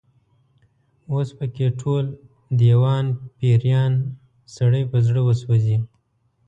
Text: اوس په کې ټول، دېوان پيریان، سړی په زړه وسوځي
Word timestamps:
اوس 1.11 1.29
په 1.37 1.45
کې 1.55 1.67
ټول، 1.79 2.05
دېوان 2.59 3.05
پيریان، 3.37 3.93
سړی 4.55 4.83
په 4.91 4.97
زړه 5.07 5.21
وسوځي 5.27 5.77